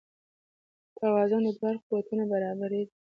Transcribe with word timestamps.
توازن 0.99 1.41
د 1.45 1.49
دواړو 1.57 1.83
قوتونو 1.87 2.23
برابري 2.31 2.81
ده. 2.87 2.93